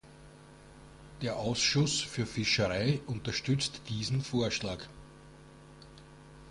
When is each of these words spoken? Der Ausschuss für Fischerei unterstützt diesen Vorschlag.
Der 1.21 1.35
Ausschuss 1.35 2.01
für 2.01 2.25
Fischerei 2.25 3.01
unterstützt 3.05 3.81
diesen 3.89 4.21
Vorschlag. 4.23 4.87